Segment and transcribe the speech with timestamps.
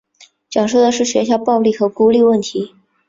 [0.49, 2.73] 讲述的是学校暴力和孤立问题。